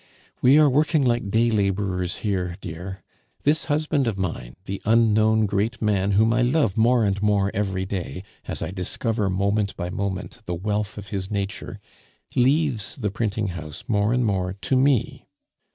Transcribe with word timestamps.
We 0.41 0.57
are 0.57 0.67
working 0.67 1.05
like 1.05 1.29
day 1.29 1.51
laborers 1.51 2.17
here, 2.25 2.57
dear. 2.59 3.03
This 3.43 3.65
husband 3.65 4.07
of 4.07 4.17
mine, 4.17 4.55
the 4.65 4.81
unknown 4.83 5.45
great 5.45 5.79
man 5.79 6.13
whom 6.13 6.33
I 6.33 6.41
love 6.41 6.75
more 6.75 7.03
and 7.05 7.21
more 7.21 7.51
every 7.53 7.85
day, 7.85 8.23
as 8.45 8.63
I 8.63 8.71
discover 8.71 9.29
moment 9.29 9.75
by 9.75 9.91
moment 9.91 10.39
the 10.45 10.55
wealth 10.55 10.97
of 10.97 11.09
his 11.09 11.29
nature, 11.29 11.79
leaves 12.35 12.95
the 12.95 13.11
printing 13.11 13.49
house 13.49 13.83
more 13.87 14.11
and 14.11 14.25
more 14.25 14.53
to 14.53 14.75
me. 14.75 15.27